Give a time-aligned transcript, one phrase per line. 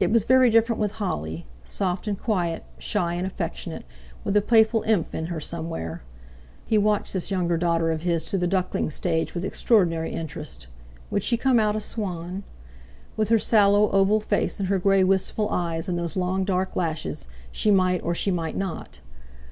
[0.00, 3.84] It was very different with Holly, soft and quiet, shy and affectionate,
[4.24, 6.02] with a playful imp in her somewhere.
[6.66, 10.66] He watched this younger daughter of his through the duckling stage with extraordinary interest.
[11.12, 12.42] Would she come out a swan?
[13.16, 17.28] With her sallow oval face and her grey wistful eyes and those long dark lashes,
[17.52, 18.98] she might, or she might not.